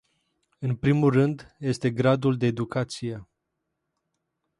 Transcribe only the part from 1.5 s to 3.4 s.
este gradul de educație.